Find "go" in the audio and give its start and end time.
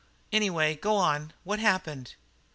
0.73-0.95